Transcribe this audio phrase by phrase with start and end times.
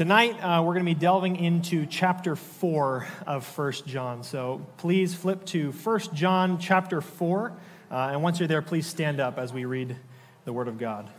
[0.00, 4.22] Tonight, uh, we're going to be delving into chapter 4 of First John.
[4.22, 7.52] So please flip to First John chapter 4.
[7.90, 9.98] Uh, and once you're there, please stand up as we read
[10.46, 11.10] the Word of God.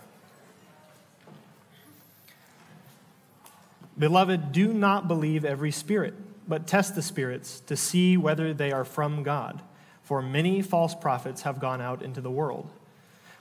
[3.99, 6.15] Beloved, do not believe every spirit,
[6.47, 9.61] but test the spirits to see whether they are from God.
[10.01, 12.67] For many false prophets have gone out into the world.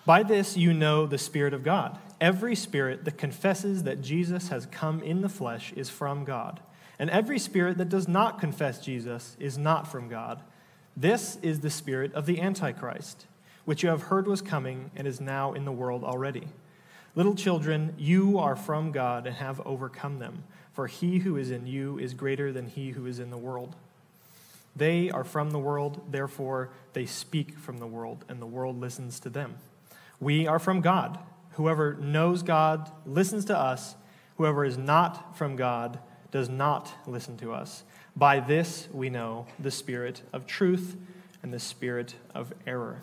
[0.04, 1.98] By this you know the Spirit of God.
[2.20, 6.60] Every spirit that confesses that Jesus has come in the flesh is from God.
[6.98, 10.42] And every spirit that does not confess Jesus is not from God.
[10.94, 13.24] This is the spirit of the Antichrist,
[13.64, 16.48] which you have heard was coming and is now in the world already.
[17.14, 20.44] Little children, you are from God and have overcome them,
[20.74, 23.74] for he who is in you is greater than he who is in the world.
[24.76, 29.18] They are from the world, therefore they speak from the world, and the world listens
[29.20, 29.54] to them.
[30.20, 31.18] We are from God.
[31.52, 33.94] Whoever knows God listens to us.
[34.36, 35.98] Whoever is not from God
[36.30, 37.82] does not listen to us.
[38.16, 40.96] By this we know the spirit of truth
[41.42, 43.02] and the spirit of error.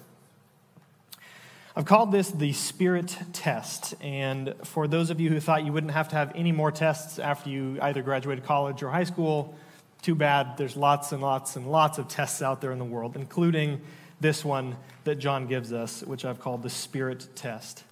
[1.75, 3.94] I've called this the spirit test.
[4.02, 7.19] And for those of you who thought you wouldn't have to have any more tests
[7.19, 9.55] after you either graduated college or high school,
[10.02, 10.58] too bad.
[10.58, 13.81] There's lots and lots and lots of tests out there in the world, including
[14.19, 17.83] this one that John gives us, which I've called the spirit test.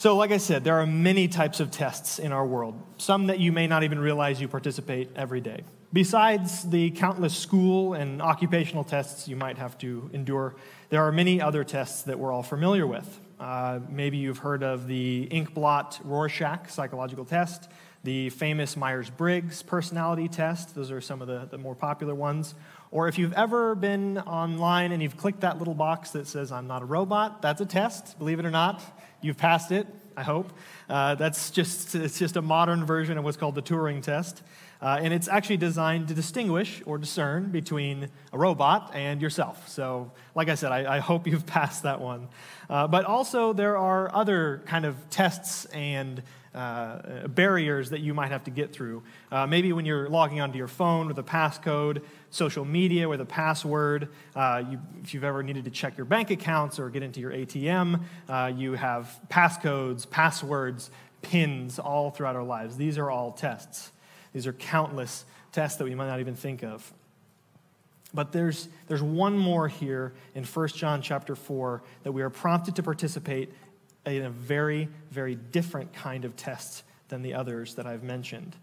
[0.00, 3.40] So, like I said, there are many types of tests in our world, some that
[3.40, 5.64] you may not even realize you participate every day.
[5.92, 10.54] Besides the countless school and occupational tests you might have to endure,
[10.90, 13.20] there are many other tests that we're all familiar with.
[13.40, 17.68] Uh, maybe you've heard of the Inkblot Rorschach psychological test,
[18.04, 22.54] the famous Myers Briggs personality test, those are some of the, the more popular ones.
[22.90, 26.66] Or if you've ever been online and you've clicked that little box that says, I'm
[26.66, 28.82] not a robot, that's a test, believe it or not.
[29.20, 29.86] You've passed it,
[30.16, 30.52] I hope.
[30.88, 34.42] Uh, that's just, it's just a modern version of what's called the Turing test.
[34.80, 39.68] Uh, and it's actually designed to distinguish or discern between a robot and yourself.
[39.68, 42.28] So, like I said, I, I hope you've passed that one.
[42.70, 46.22] Uh, but also, there are other kind of tests and
[46.58, 49.00] uh, barriers that you might have to get through.
[49.30, 53.24] Uh, maybe when you're logging onto your phone with a passcode, social media with a
[53.24, 54.08] password.
[54.34, 57.30] Uh, you, if you've ever needed to check your bank accounts or get into your
[57.30, 60.90] ATM, uh, you have passcodes, passwords,
[61.22, 62.76] pins all throughout our lives.
[62.76, 63.92] These are all tests.
[64.32, 66.92] These are countless tests that we might not even think of.
[68.12, 72.74] But there's, there's one more here in 1 John chapter 4 that we are prompted
[72.76, 73.52] to participate
[74.06, 78.56] in a very, very different kind of test than the others that I've mentioned.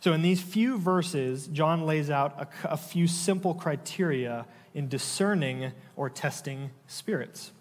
[0.00, 5.72] So, in these few verses, John lays out a, a few simple criteria in discerning
[5.96, 7.52] or testing spirits.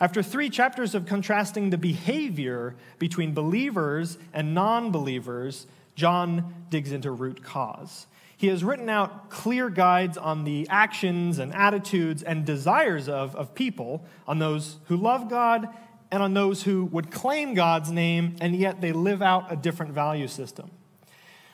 [0.00, 7.10] After three chapters of contrasting the behavior between believers and non believers, John digs into
[7.10, 8.06] root cause.
[8.36, 13.54] He has written out clear guides on the actions and attitudes and desires of, of
[13.54, 15.68] people, on those who love God
[16.10, 19.92] and on those who would claim God's name and yet they live out a different
[19.92, 20.70] value system.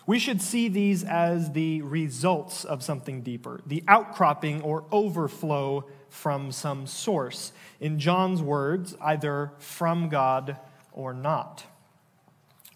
[0.06, 6.50] We should see these as the results of something deeper, the outcropping or overflow from
[6.50, 7.52] some source.
[7.80, 10.56] In John's words, either from God
[10.92, 11.64] or not.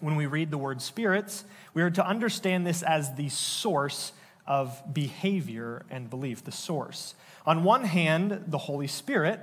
[0.00, 1.44] When we read the word spirits,
[1.75, 4.12] we are to understand this as the source
[4.47, 7.14] of behavior and belief, the source.
[7.44, 9.41] On one hand, the Holy Spirit,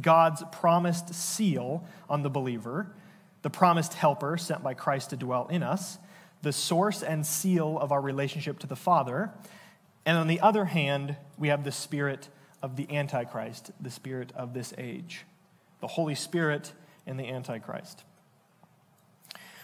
[0.00, 2.90] God's promised seal on the believer,
[3.42, 5.98] the promised helper sent by Christ to dwell in us
[6.44, 9.32] the source and seal of our relationship to the Father.
[10.06, 12.28] And on the other hand, we have the spirit
[12.62, 15.24] of the Antichrist, the spirit of this age,
[15.80, 16.72] the Holy Spirit
[17.06, 18.04] and the Antichrist.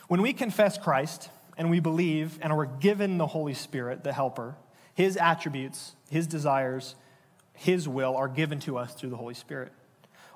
[0.09, 4.57] When we confess Christ and we believe and are given the Holy Spirit, the Helper,
[4.95, 6.95] His attributes, His desires,
[7.53, 9.73] His will are given to us through the Holy Spirit.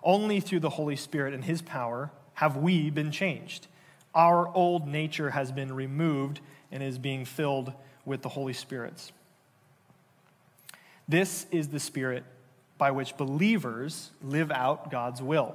[0.05, 3.67] Only through the Holy Spirit and His power have we been changed
[4.15, 7.73] our old nature has been removed and is being filled
[8.05, 9.13] with the Holy Spirit's.
[11.09, 12.25] This is the Spirit
[12.79, 15.55] by which believers live out God's will.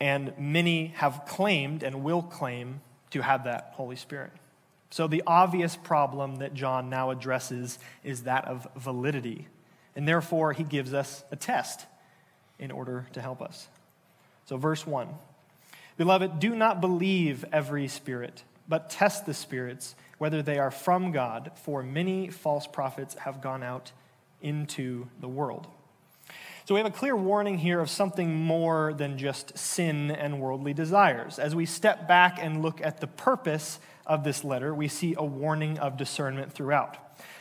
[0.00, 2.80] And many have claimed and will claim
[3.10, 4.32] to have that Holy Spirit.
[4.90, 9.46] So, the obvious problem that John now addresses is that of validity.
[9.96, 11.86] And therefore, he gives us a test
[12.62, 13.68] in order to help us.
[14.46, 15.08] So, verse 1
[15.98, 21.50] Beloved, do not believe every spirit, but test the spirits, whether they are from God,
[21.56, 23.92] for many false prophets have gone out
[24.40, 25.66] into the world.
[26.64, 30.72] So we have a clear warning here of something more than just sin and worldly
[30.72, 31.40] desires.
[31.40, 35.24] As we step back and look at the purpose of this letter, we see a
[35.24, 36.96] warning of discernment throughout.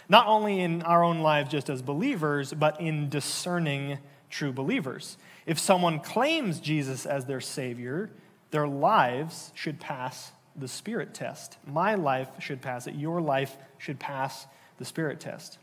[0.10, 4.00] Not only in our own lives just as believers, but in discerning
[4.32, 5.18] true believers.
[5.46, 8.10] If someone claims Jesus as their Savior,
[8.52, 11.58] their lives should pass the Spirit test.
[11.66, 12.96] My life should pass it.
[12.96, 14.48] Your life should pass
[14.78, 15.58] the Spirit test.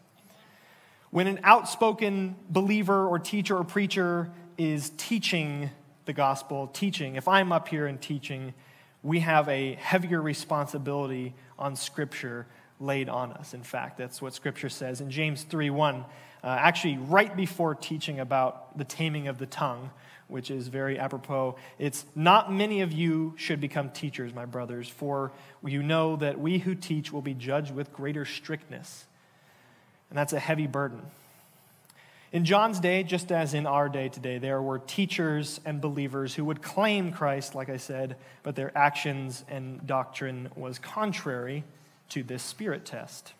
[1.10, 5.70] When an outspoken believer or teacher or preacher is teaching
[6.04, 8.54] the gospel, teaching, if I'm up here and teaching,
[9.02, 12.46] we have a heavier responsibility on Scripture
[12.80, 13.54] laid on us.
[13.54, 16.04] In fact, that's what Scripture says in James 3 1.
[16.43, 19.90] Uh, actually, right before teaching about the taming of the tongue,
[20.29, 21.56] which is very apropos.
[21.79, 25.32] It's not many of you should become teachers, my brothers, for
[25.64, 29.06] you know that we who teach will be judged with greater strictness.
[30.11, 31.00] And that's a heavy burden.
[32.31, 36.44] In John's day, just as in our day today, there were teachers and believers who
[36.44, 41.64] would claim Christ, like I said, but their actions and doctrine was contrary
[42.11, 43.32] to this spirit test.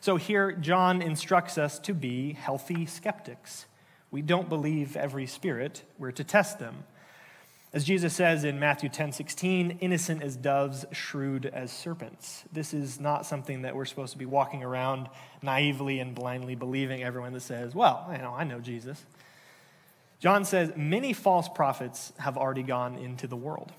[0.00, 3.66] So here, John instructs us to be healthy skeptics.
[4.10, 6.84] We don't believe every spirit, we're to test them.
[7.72, 12.42] As Jesus says in Matthew 10 16, innocent as doves, shrewd as serpents.
[12.52, 15.08] This is not something that we're supposed to be walking around
[15.40, 19.04] naively and blindly believing everyone that says, well, you know, I know Jesus.
[20.18, 23.72] John says, many false prophets have already gone into the world.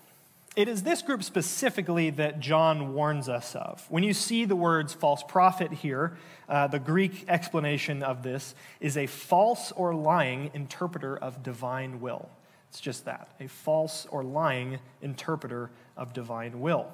[0.53, 3.85] It is this group specifically that John warns us of.
[3.87, 6.17] When you see the words false prophet here,
[6.49, 12.29] uh, the Greek explanation of this is a false or lying interpreter of divine will.
[12.69, 16.91] It's just that a false or lying interpreter of divine will.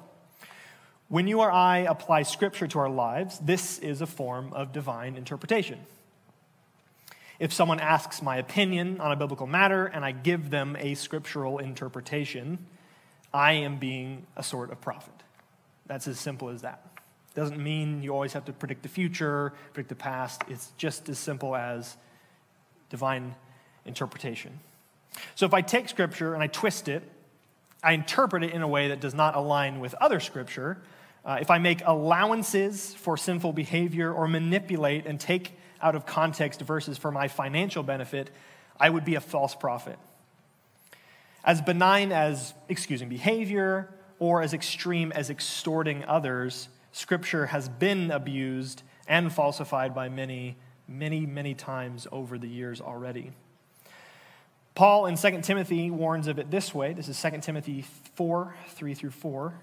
[1.08, 5.16] When you or I apply scripture to our lives, this is a form of divine
[5.16, 5.80] interpretation.
[7.40, 11.58] If someone asks my opinion on a biblical matter and I give them a scriptural
[11.58, 12.58] interpretation,
[13.32, 15.14] I am being a sort of prophet.
[15.86, 16.84] That's as simple as that.
[17.34, 20.42] Doesn't mean you always have to predict the future, predict the past.
[20.48, 21.96] It's just as simple as
[22.90, 23.34] divine
[23.84, 24.58] interpretation.
[25.34, 27.02] So if I take scripture and I twist it,
[27.82, 30.78] I interpret it in a way that does not align with other scripture.
[31.24, 36.60] Uh, if I make allowances for sinful behavior or manipulate and take out of context
[36.60, 38.30] verses for my financial benefit,
[38.80, 39.98] I would be a false prophet.
[41.48, 48.82] As benign as excusing behavior or as extreme as extorting others, Scripture has been abused
[49.06, 53.32] and falsified by many, many, many times over the years already.
[54.74, 56.92] Paul in 2 Timothy warns of it this way.
[56.92, 57.86] This is 2 Timothy
[58.16, 59.54] 4 3 through 4.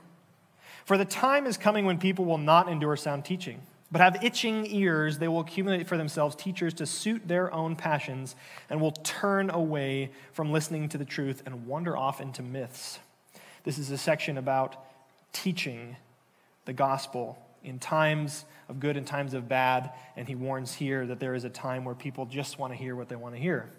[0.86, 3.62] For the time is coming when people will not endure sound teaching
[3.92, 8.36] but have itching ears, they will accumulate for themselves teachers to suit their own passions
[8.70, 13.00] and will turn away from listening to the truth and wander off into myths.
[13.64, 14.76] This is a section about
[15.34, 15.96] teaching
[16.66, 21.20] the gospel in times of good and times of bad, and he warns here that
[21.20, 23.70] there is a time where people just want to hear what they want to hear.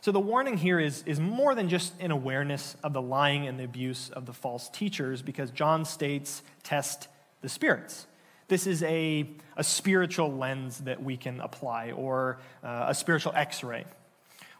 [0.00, 3.58] So the warning here is, is more than just an awareness of the lying and
[3.58, 7.08] the abuse of the false teachers, because John states, test
[7.40, 8.06] the spirits.
[8.48, 13.64] This is a, a spiritual lens that we can apply, or uh, a spiritual x
[13.64, 13.84] ray.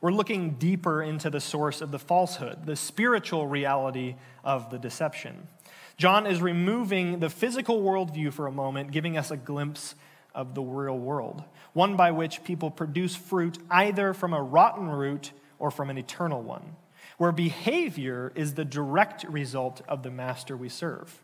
[0.00, 5.48] We're looking deeper into the source of the falsehood, the spiritual reality of the deception.
[5.96, 9.94] John is removing the physical worldview for a moment, giving us a glimpse
[10.34, 15.32] of the real world, one by which people produce fruit either from a rotten root
[15.58, 16.76] or from an eternal one,
[17.16, 21.22] where behavior is the direct result of the master we serve.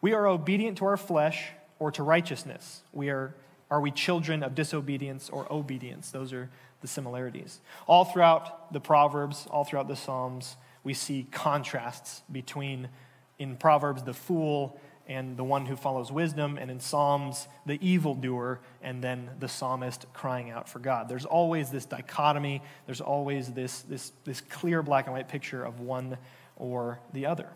[0.00, 2.82] We are obedient to our flesh or to righteousness?
[2.92, 3.34] We are,
[3.70, 6.12] are we children of disobedience or obedience?
[6.12, 6.48] Those are
[6.80, 7.60] the similarities.
[7.88, 12.88] All throughout the Proverbs, all throughout the Psalms, we see contrasts between,
[13.38, 14.78] in Proverbs, the fool
[15.10, 20.06] and the one who follows wisdom, and in Psalms, the evildoer, and then the psalmist
[20.12, 21.08] crying out for God.
[21.08, 25.80] There's always this dichotomy, there's always this, this, this clear black and white picture of
[25.80, 26.16] one
[26.54, 27.48] or the other.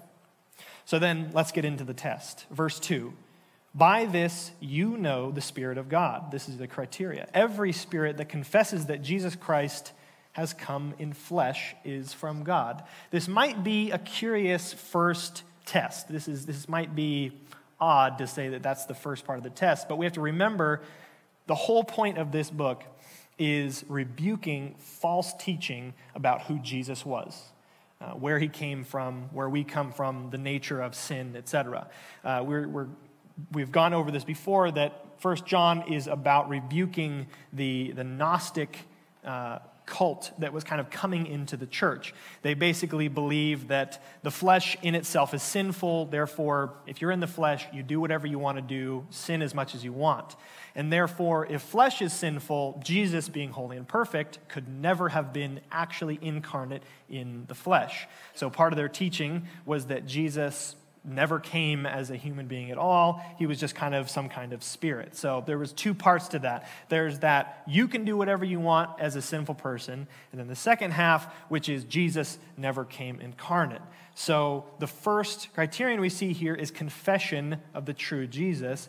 [0.84, 2.46] So then let's get into the test.
[2.50, 3.12] Verse 2
[3.74, 6.30] by this, you know the Spirit of God.
[6.30, 7.28] This is the criteria.
[7.34, 9.92] Every spirit that confesses that Jesus Christ
[10.32, 12.84] has come in flesh is from God.
[13.10, 16.08] This might be a curious first test.
[16.08, 17.32] This, is, this might be
[17.80, 20.20] odd to say that that's the first part of the test, but we have to
[20.20, 20.80] remember
[21.46, 22.84] the whole point of this book
[23.38, 27.42] is rebuking false teaching about who Jesus was.
[28.00, 31.86] Uh, where he came from, where we come from, the nature of sin, etc.
[32.22, 32.88] Uh, we're, we're
[33.52, 38.78] we've gone over this before that First John is about rebuking the, the Gnostic
[39.24, 42.14] uh, cult that was kind of coming into the church.
[42.42, 47.26] They basically believe that the flesh in itself is sinful, therefore, if you're in the
[47.26, 50.36] flesh, you do whatever you want to do, sin as much as you want.
[50.74, 55.60] And therefore, if flesh is sinful, Jesus, being holy and perfect, could never have been
[55.70, 58.08] actually incarnate in the flesh.
[58.34, 62.78] So part of their teaching was that Jesus never came as a human being at
[62.78, 63.22] all.
[63.38, 65.16] He was just kind of some kind of spirit.
[65.16, 66.68] So there was two parts to that.
[66.88, 70.06] There's that you can do whatever you want as a sinful person.
[70.32, 73.82] And then the second half which is jesus never came incarnate.
[74.14, 78.88] So the first criterion we see here is confession of the true jesus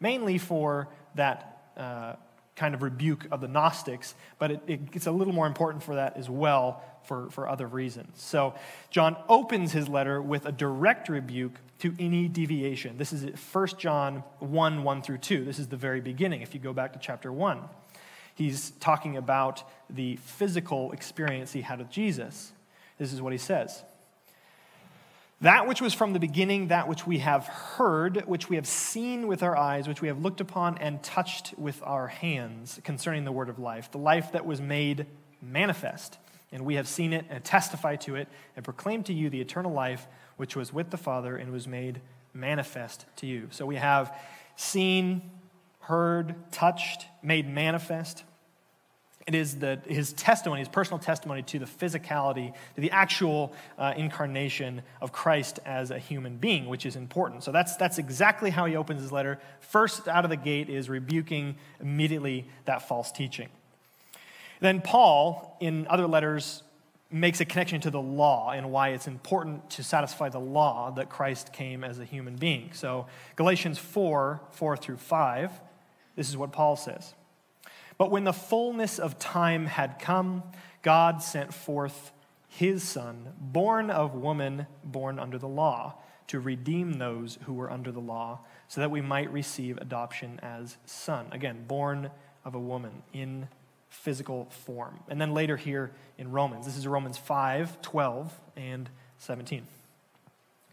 [0.00, 2.14] mainly for that uh,
[2.56, 5.96] kind of rebuke of the Gnostics, but it, it, it's a little more important for
[5.96, 8.22] that as well for, for other reasons.
[8.22, 8.54] So
[8.90, 12.96] John opens his letter with a direct rebuke to any deviation.
[12.96, 15.44] This is 1 John 1 1 through 2.
[15.44, 17.60] This is the very beginning, if you go back to chapter 1.
[18.34, 22.52] He's talking about the physical experience he had with Jesus.
[22.98, 23.82] This is what he says.
[25.44, 29.26] That which was from the beginning, that which we have heard, which we have seen
[29.26, 33.30] with our eyes, which we have looked upon and touched with our hands concerning the
[33.30, 35.04] word of life, the life that was made
[35.42, 36.16] manifest.
[36.50, 39.70] And we have seen it and testify to it and proclaim to you the eternal
[39.70, 40.06] life
[40.38, 42.00] which was with the Father and was made
[42.32, 43.48] manifest to you.
[43.50, 44.16] So we have
[44.56, 45.30] seen,
[45.80, 48.24] heard, touched, made manifest.
[49.26, 53.94] It is the, his testimony, his personal testimony to the physicality, to the actual uh,
[53.96, 57.42] incarnation of Christ as a human being, which is important.
[57.42, 59.40] So that's, that's exactly how he opens his letter.
[59.60, 63.48] First out of the gate is rebuking immediately that false teaching.
[64.60, 66.62] Then Paul, in other letters,
[67.10, 71.08] makes a connection to the law and why it's important to satisfy the law that
[71.08, 72.70] Christ came as a human being.
[72.72, 75.60] So Galatians 4 4 through 5,
[76.16, 77.14] this is what Paul says.
[77.98, 80.42] But when the fullness of time had come,
[80.82, 82.12] God sent forth
[82.48, 85.94] his Son, born of woman, born under the law,
[86.28, 90.76] to redeem those who were under the law, so that we might receive adoption as
[90.86, 91.26] son.
[91.32, 92.10] Again, born
[92.44, 93.48] of a woman in
[93.88, 95.00] physical form.
[95.08, 99.66] And then later here in Romans, this is Romans 5 12 and 17.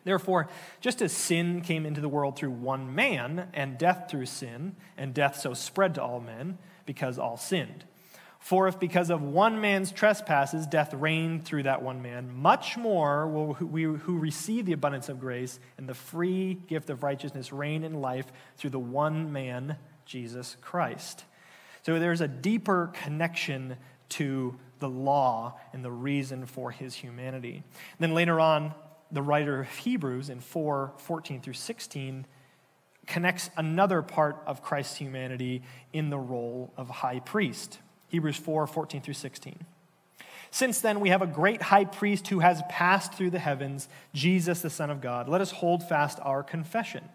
[0.03, 0.47] Therefore,
[0.79, 5.13] just as sin came into the world through one man, and death through sin, and
[5.13, 7.85] death so spread to all men, because all sinned.
[8.41, 13.27] For if because of one man's trespasses death reigned through that one man, much more
[13.27, 17.83] will we who receive the abundance of grace and the free gift of righteousness reign
[17.83, 18.25] in life
[18.57, 21.23] through the one man, Jesus Christ.
[21.83, 23.77] So there's a deeper connection
[24.09, 27.57] to the law and the reason for his humanity.
[27.57, 28.73] And then later on,
[29.11, 32.25] the writer of Hebrews in 4 14 through 16
[33.07, 37.79] connects another part of Christ's humanity in the role of high priest.
[38.09, 39.65] Hebrews 4 14 through 16.
[40.53, 44.61] Since then, we have a great high priest who has passed through the heavens, Jesus,
[44.61, 45.29] the Son of God.
[45.29, 47.07] Let us hold fast our confession.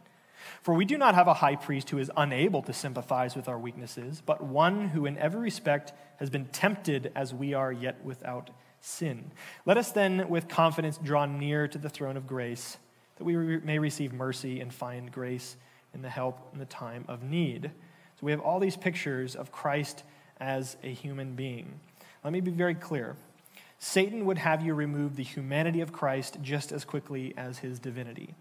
[0.62, 3.58] For we do not have a high priest who is unable to sympathize with our
[3.58, 8.50] weaknesses, but one who in every respect has been tempted as we are, yet without
[8.80, 9.32] sin.
[9.66, 12.78] Let us then with confidence draw near to the throne of grace,
[13.16, 15.56] that we may receive mercy and find grace
[15.96, 17.64] in the help in the time of need.
[17.64, 20.04] So we have all these pictures of Christ
[20.38, 21.80] as a human being.
[22.22, 23.16] Let me be very clear.
[23.78, 28.34] Satan would have you remove the humanity of Christ just as quickly as his divinity.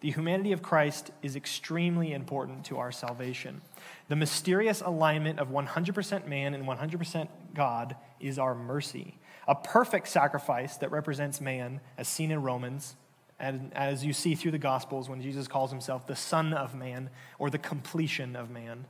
[0.00, 3.62] The humanity of Christ is extremely important to our salvation.
[4.08, 9.18] The mysterious alignment of 100% man and 100% God is our mercy.
[9.48, 12.96] A perfect sacrifice that represents man, as seen in Romans,
[13.40, 17.10] and as you see through the Gospels when Jesus calls himself the Son of Man
[17.38, 18.86] or the completion of man.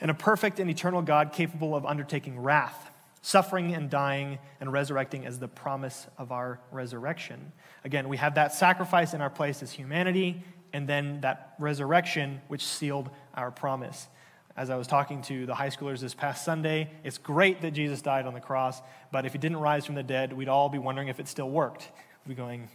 [0.00, 2.90] And a perfect and eternal God capable of undertaking wrath,
[3.22, 7.52] suffering and dying and resurrecting as the promise of our resurrection.
[7.84, 10.42] Again, we have that sacrifice in our place as humanity,
[10.72, 14.08] and then that resurrection which sealed our promise.
[14.56, 18.02] As I was talking to the high schoolers this past Sunday, it's great that Jesus
[18.02, 20.78] died on the cross, but if he didn't rise from the dead, we'd all be
[20.78, 21.90] wondering if it still worked.
[22.26, 22.68] We'd be going,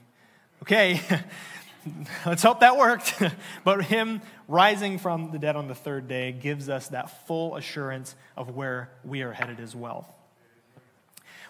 [0.63, 1.01] Okay,
[2.25, 3.21] let's hope that worked.
[3.63, 8.15] but him rising from the dead on the third day gives us that full assurance
[8.35, 10.13] of where we are headed as well.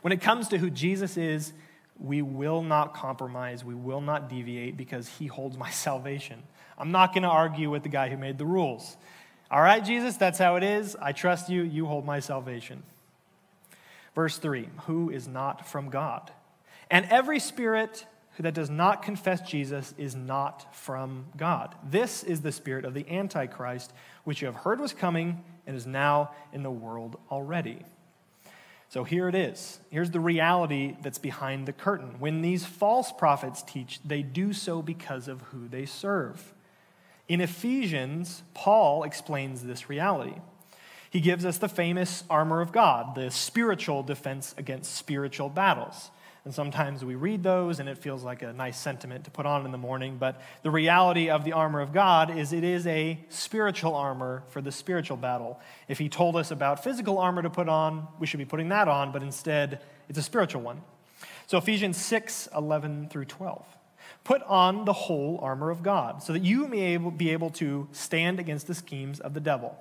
[0.02, 1.54] When it comes to who Jesus is,
[2.00, 6.42] we will not compromise, we will not deviate because he holds my salvation.
[6.78, 8.96] I'm not going to argue with the guy who made the rules.
[9.52, 10.96] All right, Jesus, that's how it is.
[10.96, 11.64] I trust you.
[11.64, 12.84] You hold my salvation.
[14.16, 16.32] Verse 3 Who is not from God?
[16.92, 18.06] And every spirit
[18.40, 21.76] that does not confess Jesus is not from God.
[21.84, 23.92] This is the spirit of the Antichrist,
[24.24, 27.80] which you have heard was coming and is now in the world already.
[28.90, 29.80] So here it is.
[29.92, 32.16] Here's the reality that's behind the curtain.
[32.20, 36.54] When these false prophets teach, they do so because of who they serve.
[37.28, 40.36] In Ephesians, Paul explains this reality.
[41.12, 46.10] He gives us the famous armor of God, the spiritual defense against spiritual battles.
[46.46, 49.66] And sometimes we read those and it feels like a nice sentiment to put on
[49.66, 50.18] in the morning.
[50.18, 54.62] But the reality of the armor of God is it is a spiritual armor for
[54.62, 55.60] the spiritual battle.
[55.88, 58.88] If he told us about physical armor to put on, we should be putting that
[58.88, 60.82] on, but instead it's a spiritual one.
[61.48, 63.66] So Ephesians 6 11 through 12.
[64.24, 68.40] Put on the whole armor of God so that you may be able to stand
[68.40, 69.78] against the schemes of the devil.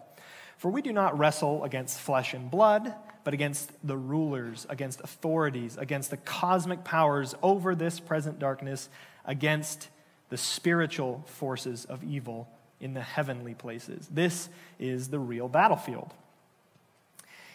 [0.59, 2.95] For we do not wrestle against flesh and blood
[3.29, 8.89] but against the rulers, against authorities, against the cosmic powers over this present darkness,
[9.27, 9.89] against
[10.31, 12.49] the spiritual forces of evil
[12.81, 14.09] in the heavenly places.
[14.11, 14.49] This
[14.79, 16.15] is the real battlefield.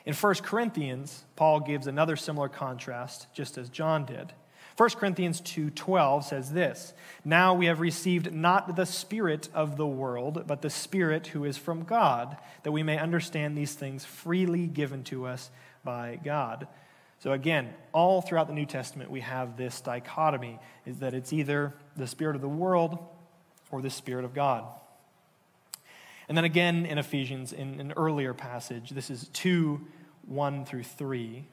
[0.06, 4.32] In 1 Corinthians, Paul gives another similar contrast, just as John did.
[4.76, 10.46] 1 Corinthians 2:12 says this, "Now we have received not the spirit of the world,
[10.48, 15.04] but the spirit who is from God, that we may understand these things freely given
[15.06, 15.52] to us
[15.84, 16.68] by God."
[17.20, 21.74] So again, all throughout the New Testament we have this dichotomy is that it's either
[21.96, 22.98] the spirit of the world
[23.72, 24.66] or the spirit of God.
[26.28, 29.88] And then again in Ephesians in an earlier passage, this is 2
[30.26, 31.46] 1 through 3.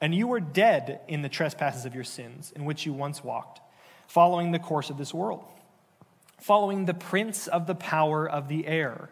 [0.00, 3.60] And you were dead in the trespasses of your sins, in which you once walked,
[4.06, 5.44] following the course of this world,
[6.38, 9.10] following the prince of the power of the air.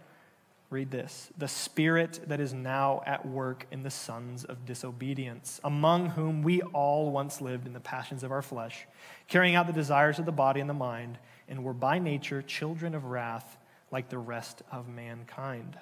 [0.71, 6.11] Read this the spirit that is now at work in the sons of disobedience, among
[6.11, 8.87] whom we all once lived in the passions of our flesh,
[9.29, 11.19] carrying out the desires of the body and the mind,
[11.49, 13.57] and were by nature children of wrath
[13.91, 15.79] like the rest of mankind.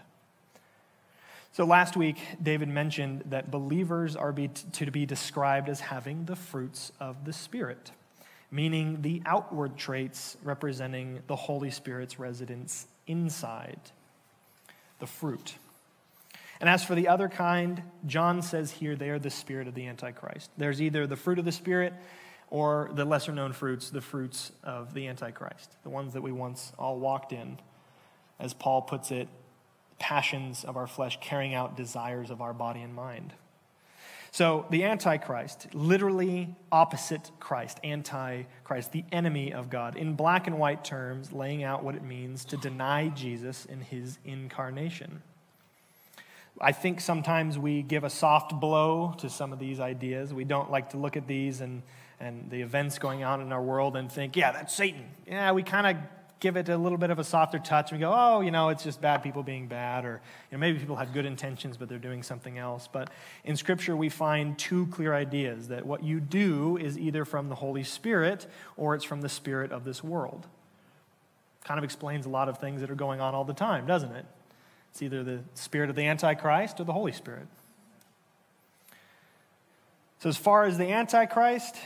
[1.57, 6.37] So last week, David mentioned that believers are be to be described as having the
[6.37, 7.93] fruits of the Spirit,
[8.51, 13.81] meaning the outward traits representing the Holy Spirit's residence inside,
[14.99, 15.55] the fruit.
[16.61, 19.87] And as for the other kind, John says here they are the spirit of the
[19.87, 20.51] Antichrist.
[20.59, 21.95] There's either the fruit of the Spirit
[22.51, 26.75] or the lesser known fruits, the fruits of the Antichrist, the ones that we once
[26.79, 27.59] all walked in.
[28.39, 29.29] As Paul puts it,
[29.99, 33.33] passions of our flesh, carrying out desires of our body and mind.
[34.31, 40.85] So, the Antichrist, literally opposite Christ, Antichrist, the enemy of God, in black and white
[40.85, 45.23] terms, laying out what it means to deny Jesus in his incarnation.
[46.61, 50.35] I think sometimes we give a soft blow to some of these ideas.
[50.35, 51.83] We don't like to look at these and,
[52.21, 55.07] and the events going on in our world and think, yeah, that's Satan.
[55.27, 55.97] Yeah, we kind of
[56.39, 58.69] give it a little bit of a softer touch and we go, oh, you know,
[58.69, 60.21] it's just bad people being bad, or
[60.51, 62.89] you know, maybe people have good intentions, but they're doing something else.
[62.91, 63.11] But
[63.45, 67.55] in Scripture, we find two clear ideas that what you do is either from the
[67.55, 68.47] Holy Spirit
[68.77, 70.47] or it's from the Spirit of this world.
[71.65, 74.13] Kind of explains a lot of things that are going on all the time, doesn't
[74.13, 74.27] it?
[74.93, 77.49] It's either the spirit of the Antichrist or the Holy Spirit.
[80.21, 81.77] So, as far as the Antichrist,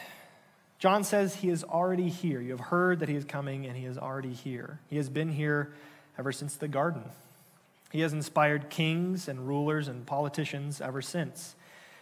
[0.80, 2.40] John says he is already here.
[2.40, 4.80] You have heard that he is coming, and he is already here.
[4.88, 5.74] He has been here
[6.18, 7.04] ever since the garden.
[7.92, 11.54] He has inspired kings and rulers and politicians ever since.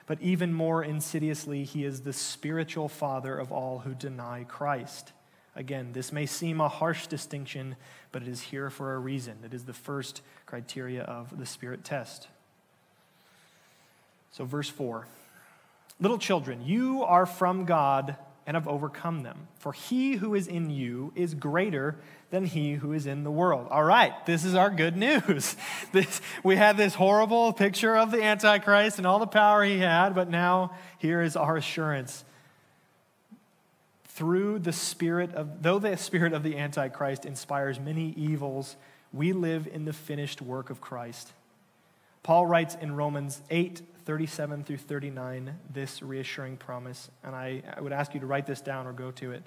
[0.07, 5.13] But even more insidiously, he is the spiritual father of all who deny Christ.
[5.57, 7.75] Again, this may seem a harsh distinction,
[8.13, 9.39] but it is here for a reason.
[9.45, 12.29] It is the first criteria of the Spirit test.
[14.31, 15.09] So, verse 4
[15.99, 18.17] Little children, you are from God
[18.49, 19.47] and have overcome them.
[19.59, 21.97] For he who is in you is greater
[22.31, 23.69] than he who is in the world.
[23.71, 25.55] All right, this is our good news.
[25.93, 30.15] This, we had this horrible picture of the Antichrist and all the power he had,
[30.15, 32.25] but now here is our assurance.
[34.05, 38.77] Through the spirit of, though the spirit of the Antichrist inspires many evils,
[39.13, 41.33] we live in the finished work of Christ.
[42.23, 47.11] Paul writes in Romans 8 37 through 39 this reassuring promise.
[47.23, 49.43] And I, I would ask you to write this down or go to it.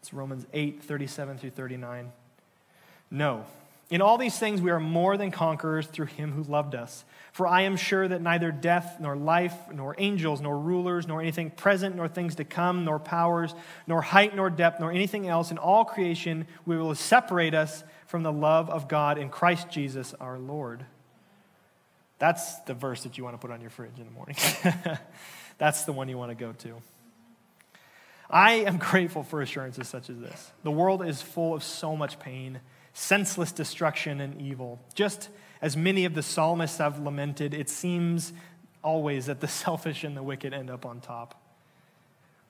[0.00, 2.12] It's Romans 8 37 through 39.
[3.10, 3.46] No.
[3.88, 7.06] In all these things, we are more than conquerors through him who loved us.
[7.32, 11.50] For I am sure that neither death, nor life, nor angels, nor rulers, nor anything
[11.50, 13.54] present, nor things to come, nor powers,
[13.86, 18.32] nor height, nor depth, nor anything else in all creation will separate us from the
[18.32, 20.84] love of God in Christ Jesus our Lord.
[22.18, 24.36] That's the verse that you want to put on your fridge in the morning.
[25.58, 26.76] That's the one you want to go to.
[28.28, 30.50] I am grateful for assurances such as this.
[30.62, 32.60] The world is full of so much pain,
[32.92, 34.80] senseless destruction, and evil.
[34.94, 35.28] Just
[35.62, 38.32] as many of the psalmists have lamented, it seems
[38.82, 41.40] always that the selfish and the wicked end up on top.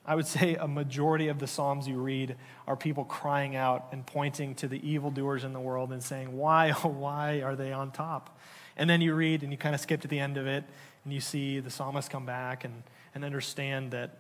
[0.07, 2.37] I would say a majority of the Psalms you read
[2.69, 6.73] are people crying out and pointing to the evildoers in the world and saying, Why,
[6.85, 8.39] oh, why are they on top?
[8.77, 10.65] And then you read and you kind of skip to the end of it
[11.05, 12.83] and you see the psalmist come back and,
[13.15, 14.19] and understand that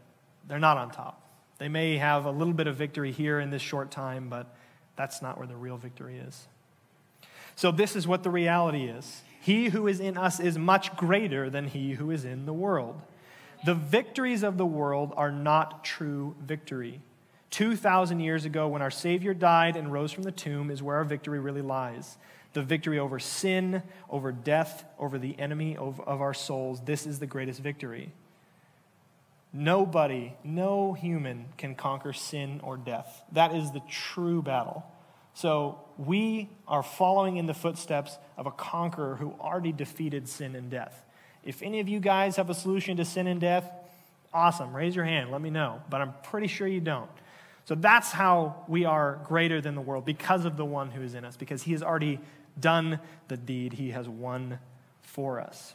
[0.48, 1.22] they're not on top.
[1.58, 4.54] They may have a little bit of victory here in this short time, but
[4.94, 6.46] that's not where the real victory is.
[7.54, 11.48] So, this is what the reality is He who is in us is much greater
[11.48, 13.00] than he who is in the world.
[13.64, 17.00] The victories of the world are not true victory.
[17.50, 21.04] 2,000 years ago, when our Savior died and rose from the tomb, is where our
[21.04, 22.18] victory really lies.
[22.56, 26.80] The victory over sin, over death, over the enemy of, of our souls.
[26.86, 28.14] This is the greatest victory.
[29.52, 33.24] Nobody, no human can conquer sin or death.
[33.32, 34.86] That is the true battle.
[35.34, 40.70] So we are following in the footsteps of a conqueror who already defeated sin and
[40.70, 41.04] death.
[41.44, 43.70] If any of you guys have a solution to sin and death,
[44.32, 44.74] awesome.
[44.74, 45.30] Raise your hand.
[45.30, 45.82] Let me know.
[45.90, 47.10] But I'm pretty sure you don't.
[47.66, 51.14] So that's how we are greater than the world because of the one who is
[51.14, 52.18] in us, because he has already
[52.58, 54.58] done the deed, he has won
[55.02, 55.74] for us.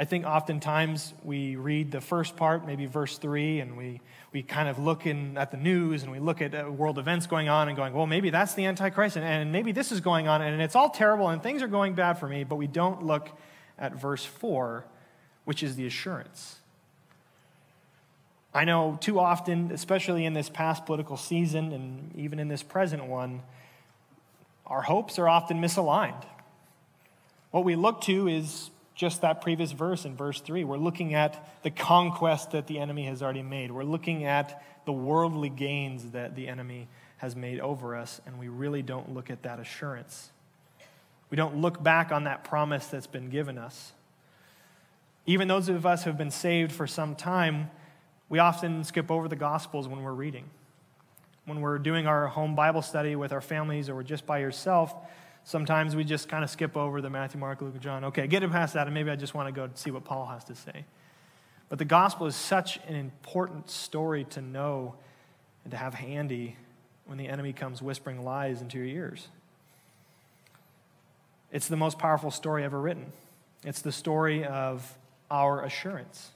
[0.00, 4.00] I think oftentimes we read the first part, maybe verse 3, and we,
[4.32, 7.26] we kind of look in, at the news and we look at uh, world events
[7.26, 10.28] going on and going, well, maybe that's the Antichrist, and, and maybe this is going
[10.28, 13.02] on, and it's all terrible, and things are going bad for me, but we don't
[13.02, 13.28] look
[13.76, 14.84] at verse 4,
[15.44, 16.58] which is the assurance.
[18.54, 23.04] I know too often, especially in this past political season and even in this present
[23.04, 23.42] one,
[24.68, 26.24] our hopes are often misaligned.
[27.50, 30.64] What we look to is just that previous verse in verse 3.
[30.64, 33.70] We're looking at the conquest that the enemy has already made.
[33.70, 38.48] We're looking at the worldly gains that the enemy has made over us, and we
[38.48, 40.30] really don't look at that assurance.
[41.30, 43.92] We don't look back on that promise that's been given us.
[45.26, 47.70] Even those of us who have been saved for some time,
[48.28, 50.44] we often skip over the Gospels when we're reading.
[51.48, 54.94] When we're doing our home Bible study with our families or we're just by yourself,
[55.48, 58.04] Sometimes we just kind of skip over the Matthew, Mark, Luke, John.
[58.04, 60.26] Okay, get it past that, and maybe I just want to go see what Paul
[60.26, 60.84] has to say.
[61.70, 64.96] But the gospel is such an important story to know
[65.64, 66.56] and to have handy
[67.06, 69.28] when the enemy comes whispering lies into your ears.
[71.50, 73.10] It's the most powerful story ever written.
[73.64, 74.98] It's the story of
[75.30, 76.30] our assurance,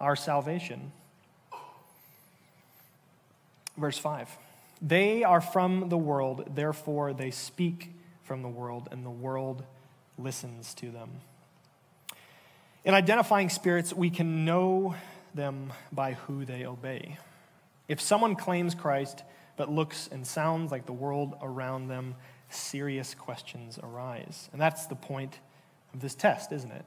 [0.00, 0.90] our salvation.
[3.80, 4.28] Verse 5
[4.82, 9.64] They are from the world, therefore they speak from the world, and the world
[10.18, 11.10] listens to them.
[12.84, 14.94] In identifying spirits, we can know
[15.34, 17.18] them by who they obey.
[17.88, 19.22] If someone claims Christ
[19.56, 22.14] but looks and sounds like the world around them,
[22.48, 24.48] serious questions arise.
[24.52, 25.38] And that's the point
[25.92, 26.84] of this test, isn't it?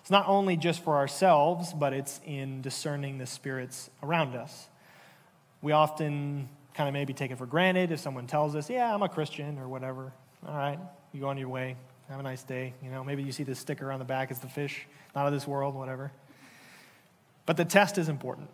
[0.00, 4.69] It's not only just for ourselves, but it's in discerning the spirits around us.
[5.62, 9.02] We often kind of maybe take it for granted if someone tells us, Yeah, I'm
[9.02, 10.12] a Christian or whatever.
[10.46, 10.78] All right,
[11.12, 11.76] you go on your way.
[12.08, 12.74] Have a nice day.
[12.82, 14.30] You know, maybe you see this sticker on the back.
[14.32, 16.10] It's the fish, not of this world, whatever.
[17.46, 18.48] But the test is important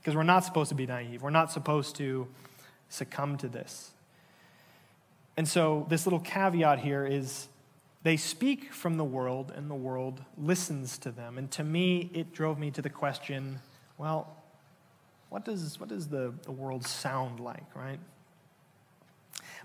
[0.00, 1.22] because we're not supposed to be naive.
[1.22, 2.28] We're not supposed to
[2.88, 3.90] succumb to this.
[5.36, 7.48] And so, this little caveat here is
[8.02, 11.36] they speak from the world, and the world listens to them.
[11.36, 13.60] And to me, it drove me to the question
[13.98, 14.34] well,
[15.30, 17.98] what does, what does the, the world sound like, right?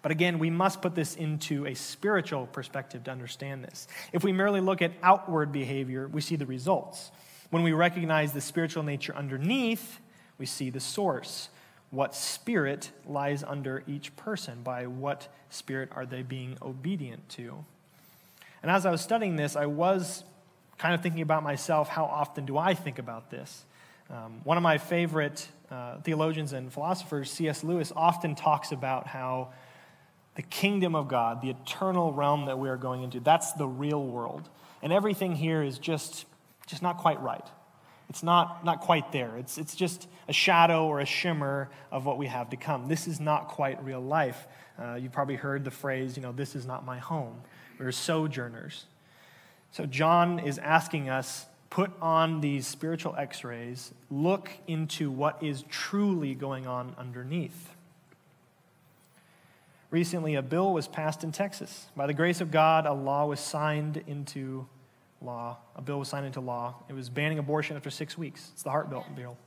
[0.02, 3.88] But again, we must put this into a spiritual perspective to understand this.
[4.14, 7.12] If we merely look at outward behavior, we see the results.
[7.50, 10.00] When we recognize the spiritual nature underneath,
[10.38, 11.50] we see the source.
[11.90, 14.62] What spirit lies under each person?
[14.64, 17.66] By what spirit are they being obedient to?
[18.62, 20.24] And as I was studying this, I was
[20.78, 23.66] kind of thinking about myself how often do I think about this?
[24.10, 27.64] Um, one of my favorite uh, theologians and philosophers, C.S.
[27.64, 29.50] Lewis, often talks about how
[30.36, 33.20] the kingdom of God, the eternal realm that we are going into.
[33.20, 34.50] That's the real world.
[34.82, 36.26] And everything here is just,
[36.68, 37.46] just not quite right.
[38.10, 39.36] It's not, not quite there.
[39.38, 42.88] It's, it's just a shadow or a shimmer of what we have to come.
[42.88, 44.48] This is not quite real life.
[44.80, 47.42] Uh, you've probably heard the phrase, you know, this is not my home.
[47.80, 48.86] We're sojourners.
[49.72, 55.64] So John is asking us put on these spiritual x rays, look into what is
[55.70, 57.72] truly going on underneath.
[59.92, 61.88] Recently, a bill was passed in Texas.
[61.96, 64.68] By the grace of God, a law was signed into
[65.22, 65.58] law.
[65.76, 66.76] A bill was signed into law.
[66.90, 68.50] It was banning abortion after six weeks.
[68.54, 69.38] It's the Heart Bill.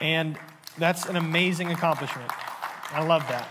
[0.00, 0.38] And
[0.78, 2.30] that's an amazing accomplishment.
[2.92, 3.48] I love that.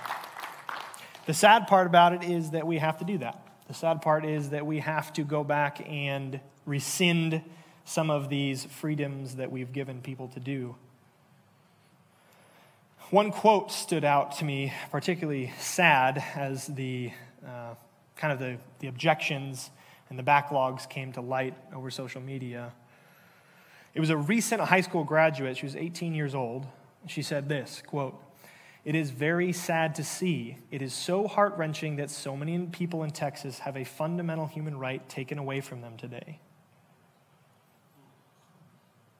[1.25, 3.45] The sad part about it is that we have to do that.
[3.67, 7.41] The sad part is that we have to go back and rescind
[7.84, 10.75] some of these freedoms that we've given people to do.
[13.12, 17.12] One quote stood out to me, particularly sad, as the
[17.45, 17.75] uh,
[18.15, 19.69] kind of the, the objections
[20.10, 22.73] and the backlogs came to light over social media.
[23.93, 25.58] It was a recent high school graduate.
[25.58, 26.65] She was 18 years old.
[27.08, 28.19] She said this quote,
[28.86, 30.60] It is very sad to see.
[30.69, 34.78] It is so heart wrenching that so many people in Texas have a fundamental human
[34.78, 36.39] right taken away from them today.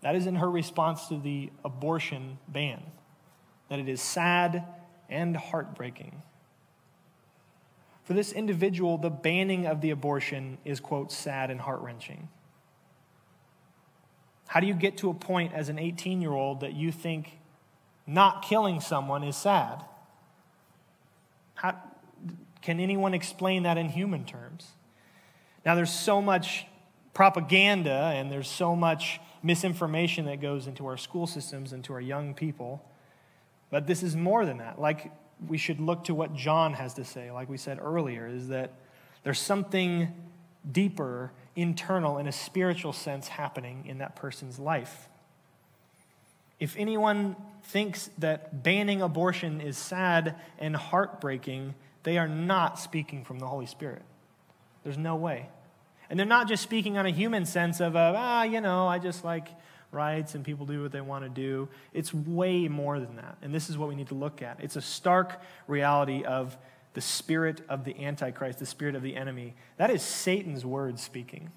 [0.02, 2.84] That is in her response to the abortion ban
[3.70, 4.64] that it is sad
[5.10, 6.22] and heartbreaking.
[8.04, 12.30] For this individual, the banning of the abortion is, quote, sad and heart wrenching.
[14.48, 17.40] How do you get to a point as an 18 year old that you think
[18.08, 19.84] not killing someone is sad?
[21.56, 21.76] How,
[22.62, 24.72] can anyone explain that in human terms?
[25.66, 26.66] Now, there's so much
[27.14, 32.02] propaganda and there's so much misinformation that goes into our school systems and to our
[32.02, 32.84] young people
[33.70, 34.80] but this is more than that.
[34.80, 35.12] Like,
[35.48, 38.72] we should look to what John has to say, like we said earlier, is that
[39.24, 40.14] there's something
[40.72, 45.10] deeper, internal, in a spiritual sense happening in that person's life.
[46.60, 53.40] If anyone thinks that banning abortion is sad and heartbreaking, they are not speaking from
[53.40, 54.04] the Holy Spirit.
[54.84, 55.50] There's no way.
[56.10, 59.00] And they're not just speaking on a human sense of, uh, ah, you know, I
[59.00, 59.48] just like
[59.92, 61.68] rights and people do what they want to do.
[61.94, 63.38] It's way more than that.
[63.42, 64.60] And this is what we need to look at.
[64.62, 66.56] It's a stark reality of
[66.94, 69.56] the spirit of the Antichrist, the spirit of the enemy.
[69.78, 71.52] That is Satan's words speaking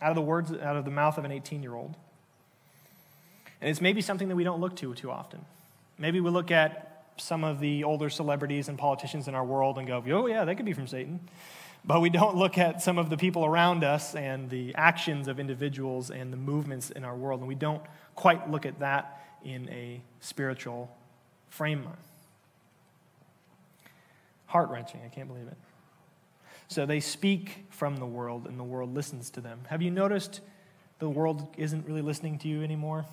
[0.00, 1.96] out of the words out of the mouth of an 18 year old.
[3.60, 5.44] And it's maybe something that we don't look to too often.
[5.98, 9.86] Maybe we look at some of the older celebrities and politicians in our world and
[9.86, 11.20] go, oh, yeah, they could be from Satan.
[11.84, 15.40] But we don't look at some of the people around us and the actions of
[15.40, 17.82] individuals and the movements in our world, and we don't
[18.14, 20.94] quite look at that in a spiritual
[21.48, 21.86] frame.
[24.46, 25.56] Heart wrenching, I can't believe it.
[26.68, 29.60] So they speak from the world, and the world listens to them.
[29.68, 30.40] Have you noticed
[30.98, 33.06] the world isn't really listening to you anymore?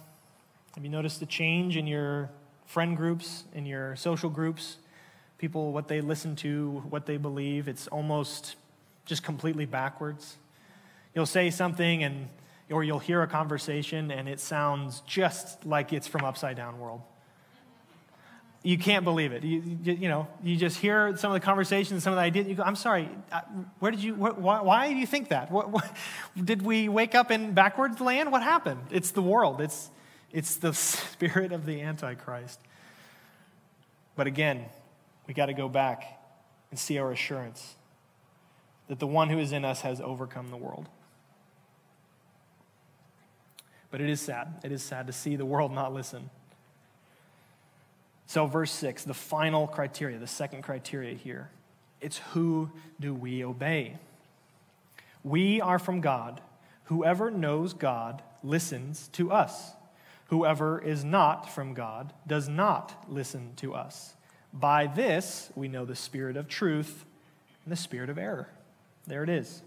[0.78, 2.30] Have you noticed the change in your
[2.66, 4.78] friend groups, in your social groups?
[5.38, 7.68] people what they listen to, what they believe.
[7.68, 8.56] It's almost
[9.06, 10.38] just completely backwards.
[11.14, 12.28] You'll say something and
[12.70, 17.02] or you'll hear a conversation and it sounds just like it's from upside down world.
[18.64, 19.44] You can't believe it.
[19.44, 22.48] You, you, you know, you just hear some of the conversations, some of the ideas.
[22.48, 23.08] You go, I'm sorry,
[23.80, 25.50] where did you, why, why, do you think that?
[25.50, 25.90] What, what,
[26.44, 28.32] did we wake up in backwards land?
[28.32, 28.82] What happened?
[28.92, 29.62] It's the world.
[29.62, 29.90] It's,
[30.32, 32.60] it's the spirit of the Antichrist.
[34.16, 34.66] But again,
[35.28, 36.20] we got to go back
[36.72, 37.76] and see our assurance
[38.88, 40.88] that the one who is in us has overcome the world.
[43.92, 44.62] But it is sad.
[44.64, 46.30] It is sad to see the world not listen.
[48.26, 51.50] So, verse 6, the final criteria, the second criteria here,
[52.02, 53.98] it's who do we obey?
[55.24, 56.42] We are from God.
[56.86, 59.72] Whoever knows God listens to us.
[60.30, 64.16] Whoever is not from God does not listen to us.
[64.54, 67.06] By this, we know the spirit of truth
[67.64, 68.50] and the spirit of error.
[69.06, 69.62] There it is.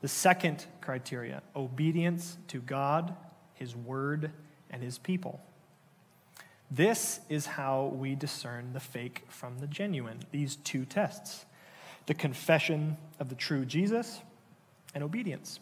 [0.00, 3.14] The second criteria obedience to God,
[3.54, 4.30] His word,
[4.70, 5.40] and His people.
[6.70, 11.44] This is how we discern the fake from the genuine, these two tests
[12.06, 14.20] the confession of the true Jesus
[14.96, 15.60] and obedience.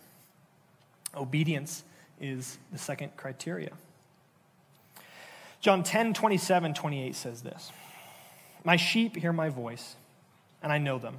[1.14, 1.84] Obedience
[2.20, 3.72] is the second criteria.
[5.60, 7.72] John 10 27, 28 says this.
[8.64, 9.96] My sheep hear my voice,
[10.62, 11.18] and I know them,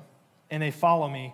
[0.49, 1.33] and they follow me.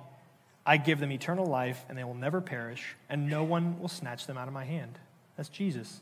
[0.65, 4.26] I give them eternal life, and they will never perish, and no one will snatch
[4.26, 4.98] them out of my hand.
[5.38, 6.02] That's Jesus.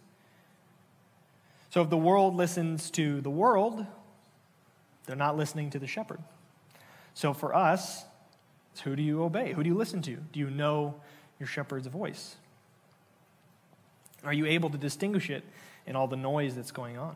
[1.70, 3.86] So if the world listens to the world,
[5.06, 6.20] they're not listening to the shepherd.
[7.14, 8.06] So for us,
[8.84, 9.54] who do you obey?
[9.54, 10.16] Who do you listen to?
[10.16, 10.96] Do you know
[11.40, 12.36] your shepherd's voice?
[14.24, 15.44] Are you able to distinguish it
[15.86, 17.16] in all the noise that's going on?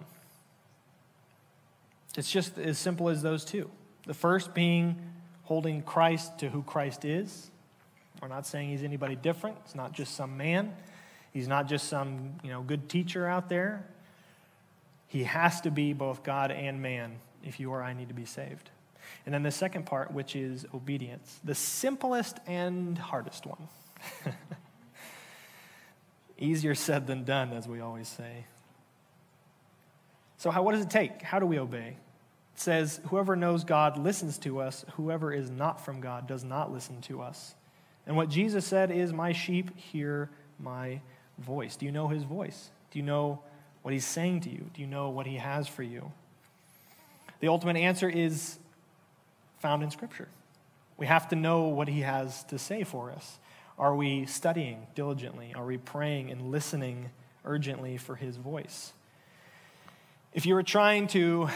[2.17, 3.69] It's just as simple as those two.
[4.05, 4.99] The first being
[5.43, 7.49] holding Christ to who Christ is.
[8.21, 9.57] We're not saying he's anybody different.
[9.63, 10.73] It's not just some man.
[11.31, 13.85] He's not just some, you know, good teacher out there.
[15.07, 18.25] He has to be both God and man if you or I need to be
[18.25, 18.69] saved.
[19.25, 23.67] And then the second part, which is obedience, the simplest and hardest one.
[26.37, 28.45] Easier said than done, as we always say.
[30.37, 31.21] So, how, what does it take?
[31.21, 31.97] How do we obey?
[32.55, 36.71] It says, Whoever knows God listens to us, whoever is not from God does not
[36.71, 37.55] listen to us.
[38.05, 41.01] And what Jesus said is, My sheep hear my
[41.39, 41.75] voice.
[41.75, 42.69] Do you know his voice?
[42.91, 43.41] Do you know
[43.81, 44.69] what he's saying to you?
[44.73, 46.11] Do you know what he has for you?
[47.39, 48.57] The ultimate answer is
[49.59, 50.27] found in Scripture.
[50.97, 53.37] We have to know what he has to say for us.
[53.77, 55.53] Are we studying diligently?
[55.55, 57.11] Are we praying and listening
[57.45, 58.93] urgently for his voice?
[60.37, 61.49] If you were trying to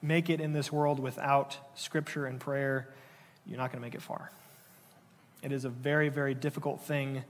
[0.00, 2.88] make it in this world without Scripture and prayer,
[3.44, 4.32] you're not going to make it far.
[5.42, 7.22] It is a very, very difficult thing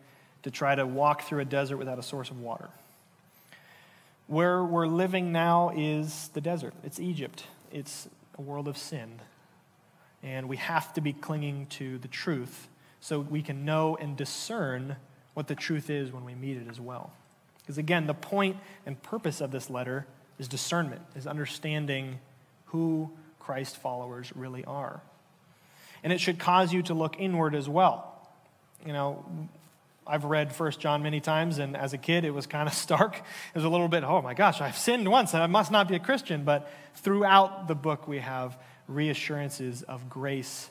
[0.44, 2.68] to try to walk through a desert without a source of water.
[4.28, 9.18] Where we're living now is the desert, it's Egypt, it's a world of sin.
[10.22, 12.68] And we have to be clinging to the truth
[13.00, 14.94] so we can know and discern
[15.34, 17.10] what the truth is when we meet it as well.
[17.58, 20.06] Because again, the point and purpose of this letter
[20.38, 22.18] is discernment, is understanding
[22.66, 25.00] who Christ followers really are.
[26.04, 28.14] And it should cause you to look inward as well.
[28.86, 29.24] You know,
[30.06, 33.16] I've read First John many times, and as a kid, it was kind of stark.
[33.16, 35.88] It was a little bit, oh my gosh, I've sinned once, and I must not
[35.88, 36.44] be a Christian.
[36.44, 40.70] But throughout the book, we have reassurances of grace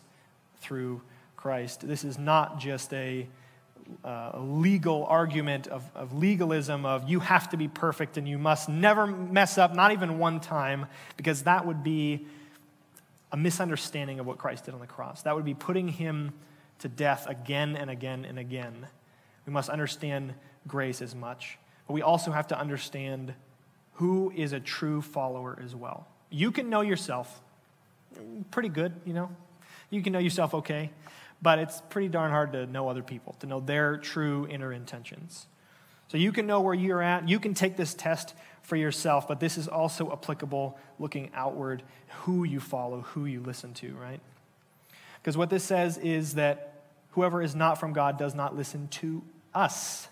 [0.60, 1.01] through
[1.36, 1.88] Christ.
[1.88, 3.27] This is not just a,
[4.04, 8.38] uh, a legal argument of, of legalism of you have to be perfect and you
[8.38, 12.26] must never mess up, not even one time, because that would be
[13.32, 15.23] a misunderstanding of what Christ did on the cross.
[15.23, 16.34] That would be putting him
[16.80, 18.88] to death again and again and again.
[19.45, 20.34] We must understand
[20.67, 23.34] grace as much, but we also have to understand
[23.93, 26.08] who is a true follower as well.
[26.30, 27.41] You can know yourself
[28.52, 29.30] pretty good, you know.
[29.89, 30.91] You can know yourself okay,
[31.41, 35.47] but it's pretty darn hard to know other people, to know their true inner intentions.
[36.08, 37.28] So you can know where you're at.
[37.28, 41.84] You can take this test for yourself, but this is also applicable looking outward,
[42.21, 44.21] who you follow, who you listen to, right?
[45.21, 49.21] Because what this says is that whoever is not from God does not listen to
[49.54, 50.08] us.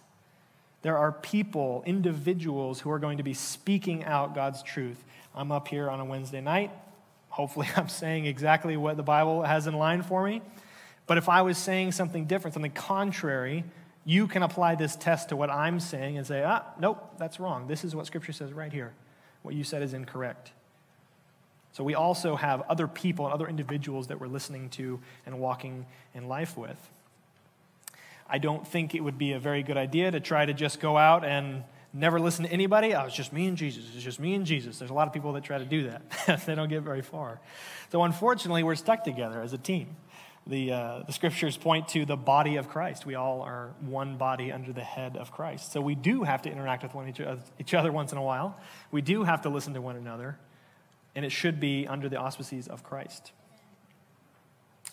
[0.82, 5.04] There are people, individuals, who are going to be speaking out God's truth.
[5.34, 6.72] I'm up here on a Wednesday night.
[7.30, 10.42] Hopefully, I'm saying exactly what the Bible has in line for me.
[11.08, 13.64] But if I was saying something different, something contrary,
[14.06, 17.68] you can apply this test to what I'm saying and say, ah, nope, that's wrong.
[17.68, 18.94] This is what Scripture says right here.
[19.42, 20.52] What you said is incorrect.
[21.74, 25.86] So we also have other people and other individuals that we're listening to and walking
[26.14, 26.78] in life with.
[28.30, 30.98] I don't think it would be a very good idea to try to just go
[30.98, 31.64] out and
[31.94, 32.94] never listen to anybody.
[32.94, 33.86] Oh, it's just me and Jesus.
[33.94, 34.80] It's just me and Jesus.
[34.80, 36.42] There's a lot of people that try to do that.
[36.46, 37.40] they don't get very far.
[37.92, 39.96] So, unfortunately, we're stuck together as a team.
[40.48, 43.06] The, uh, the scriptures point to the body of Christ.
[43.06, 45.72] We all are one body under the head of Christ.
[45.72, 47.20] So, we do have to interact with one each,
[47.60, 48.56] each other once in a while.
[48.92, 50.38] We do have to listen to one another.
[51.16, 53.32] And it should be under the auspices of Christ.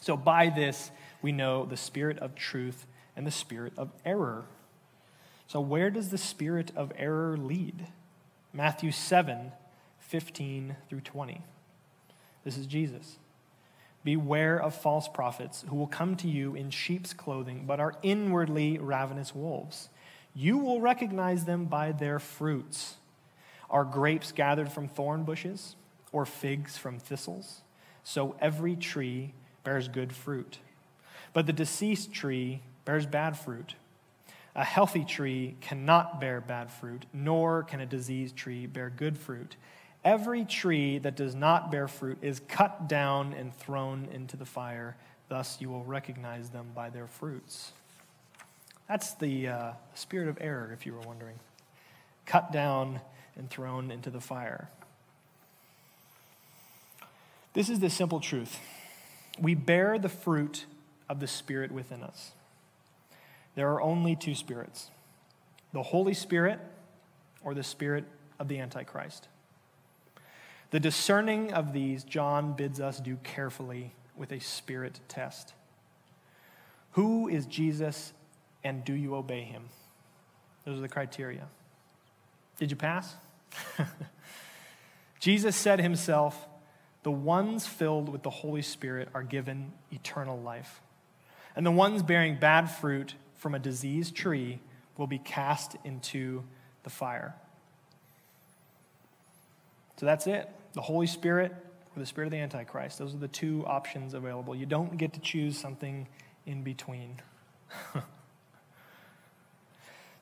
[0.00, 4.46] So, by this, we know the spirit of truth and the spirit of error.
[5.46, 7.88] So, where does the spirit of error lead?
[8.52, 9.52] Matthew 7
[10.12, 11.40] 15 through 20.
[12.44, 13.16] This is Jesus.
[14.04, 18.78] Beware of false prophets who will come to you in sheep's clothing, but are inwardly
[18.78, 19.88] ravenous wolves.
[20.34, 22.96] You will recognize them by their fruits.
[23.70, 25.76] Are grapes gathered from thorn bushes,
[26.10, 27.62] or figs from thistles?
[28.04, 29.32] So every tree
[29.64, 30.58] bears good fruit.
[31.32, 33.74] But the deceased tree bears bad fruit.
[34.54, 39.56] A healthy tree cannot bear bad fruit, nor can a diseased tree bear good fruit.
[40.04, 44.96] Every tree that does not bear fruit is cut down and thrown into the fire.
[45.28, 47.72] Thus, you will recognize them by their fruits.
[48.88, 51.38] That's the uh, spirit of error, if you were wondering.
[52.26, 53.00] Cut down
[53.36, 54.68] and thrown into the fire.
[57.54, 58.58] This is the simple truth.
[59.38, 60.66] We bear the fruit
[61.08, 62.32] of the Spirit within us
[63.54, 64.90] there are only two spirits
[65.72, 66.60] the Holy Spirit
[67.42, 68.04] or the spirit
[68.38, 69.28] of the Antichrist.
[70.72, 75.52] The discerning of these, John bids us do carefully with a spirit test.
[76.92, 78.14] Who is Jesus
[78.64, 79.64] and do you obey him?
[80.64, 81.46] Those are the criteria.
[82.58, 83.14] Did you pass?
[85.20, 86.48] Jesus said himself,
[87.02, 90.80] The ones filled with the Holy Spirit are given eternal life,
[91.54, 94.58] and the ones bearing bad fruit from a diseased tree
[94.96, 96.44] will be cast into
[96.82, 97.34] the fire.
[99.98, 100.48] So that's it.
[100.72, 101.52] The Holy Spirit
[101.94, 102.98] or the Spirit of the Antichrist.
[102.98, 104.54] Those are the two options available.
[104.54, 106.08] You don't get to choose something
[106.46, 107.20] in between.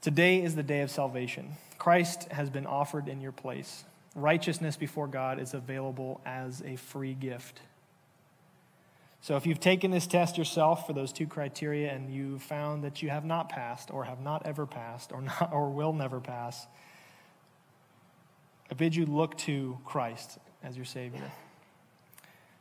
[0.00, 1.52] Today is the day of salvation.
[1.78, 3.84] Christ has been offered in your place.
[4.16, 7.60] righteousness before God is available as a free gift.
[9.20, 13.02] So if you've taken this test yourself for those two criteria and you found that
[13.02, 16.66] you have not passed or have not ever passed or not or will never pass,
[18.70, 21.30] I bid you look to Christ as your savior.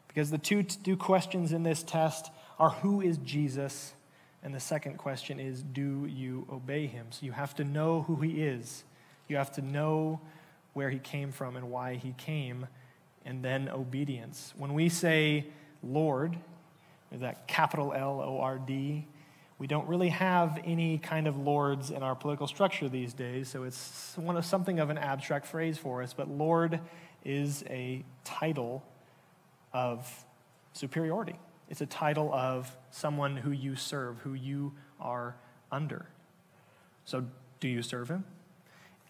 [0.08, 3.94] Because the two, two questions in this test are who is Jesus
[4.44, 7.08] and the second question is do you obey him?
[7.12, 8.84] So you have to know who he is.
[9.28, 10.20] You have to know
[10.74, 12.68] where he came from and why he came
[13.26, 14.54] and then obedience.
[14.58, 15.46] When we say
[15.84, 16.38] Lord,
[17.12, 19.08] that capital L O R D.
[19.60, 23.64] We don't really have any kind of lords in our political structure these days, so
[23.64, 26.14] it's one of something of an abstract phrase for us.
[26.14, 26.80] But Lord
[27.26, 28.86] is a title
[29.74, 30.26] of
[30.72, 31.36] superiority.
[31.68, 35.36] It's a title of someone who you serve, who you are
[35.74, 36.06] under.
[37.04, 37.26] So,
[37.60, 38.24] do you serve him?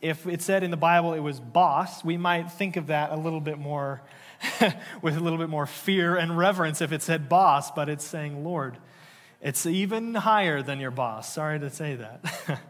[0.02, 3.18] If it said in the Bible it was boss, we might think of that a
[3.18, 4.02] little bit more
[5.02, 8.44] with a little bit more fear and reverence if it said boss, but it's saying
[8.44, 8.80] Lord.
[9.42, 11.34] It's even higher than your boss.
[11.34, 12.62] Sorry to say that.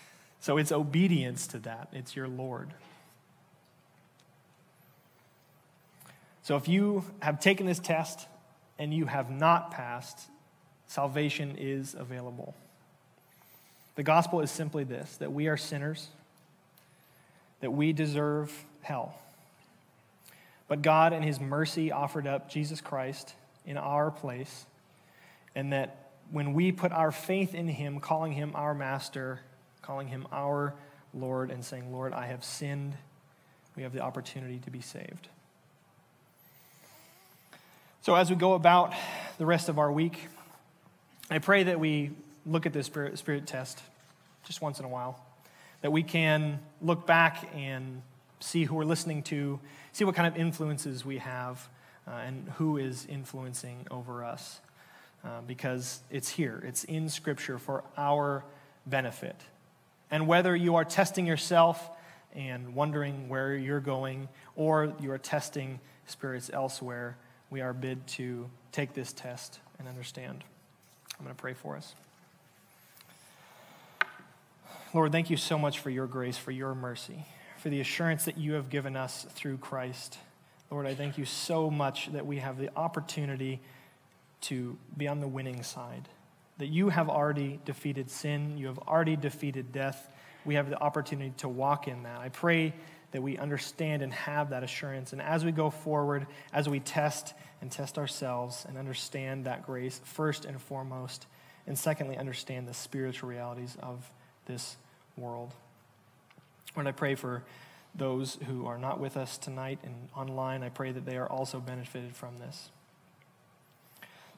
[0.40, 2.74] so it's obedience to that, it's your Lord.
[6.42, 8.26] So if you have taken this test
[8.78, 10.18] and you have not passed,
[10.86, 12.54] salvation is available.
[13.94, 16.08] The gospel is simply this that we are sinners,
[17.60, 18.52] that we deserve
[18.82, 19.14] hell.
[20.68, 23.34] But God, in His mercy, offered up Jesus Christ
[23.66, 24.66] in our place,
[25.54, 29.40] and that when we put our faith in Him, calling Him our Master,
[29.82, 30.74] calling Him our
[31.12, 32.94] Lord, and saying, Lord, I have sinned,
[33.76, 35.28] we have the opportunity to be saved.
[38.02, 38.94] So, as we go about
[39.38, 40.28] the rest of our week,
[41.30, 42.12] I pray that we
[42.46, 43.80] look at this spirit, spirit test
[44.44, 45.24] just once in a while,
[45.82, 48.02] that we can look back and
[48.40, 49.60] see who we're listening to
[49.92, 51.68] see what kind of influences we have
[52.06, 54.60] uh, and who is influencing over us.
[55.22, 58.42] Uh, because it's here, it's in Scripture for our
[58.86, 59.36] benefit.
[60.10, 61.90] And whether you are testing yourself
[62.34, 67.16] and wondering where you're going, or you are testing spirits elsewhere,
[67.50, 70.42] we are bid to take this test and understand.
[71.18, 71.94] I'm going to pray for us.
[74.94, 77.26] Lord, thank you so much for your grace, for your mercy
[77.60, 80.16] for the assurance that you have given us through Christ.
[80.70, 83.60] Lord, I thank you so much that we have the opportunity
[84.42, 86.08] to be on the winning side,
[86.58, 90.08] that you have already defeated sin, you have already defeated death.
[90.44, 92.20] We have the opportunity to walk in that.
[92.20, 92.74] I pray
[93.12, 95.12] that we understand and have that assurance.
[95.12, 100.00] And as we go forward, as we test and test ourselves and understand that grace,
[100.04, 101.26] first and foremost,
[101.66, 104.10] and secondly, understand the spiritual realities of
[104.46, 104.76] this
[105.16, 105.52] world.
[106.74, 107.42] Lord, I pray for
[107.94, 110.62] those who are not with us tonight and online.
[110.62, 112.70] I pray that they are also benefited from this.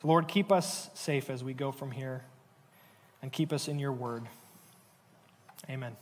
[0.05, 2.22] Lord, keep us safe as we go from here
[3.22, 4.24] and keep us in your word.
[5.70, 5.96] Amen.